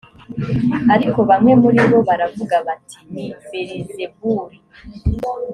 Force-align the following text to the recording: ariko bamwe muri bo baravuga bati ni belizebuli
ariko 0.95 1.19
bamwe 1.29 1.51
muri 1.61 1.79
bo 1.89 1.97
baravuga 2.07 2.55
bati 2.67 2.97
ni 3.13 3.25
belizebuli 3.49 4.57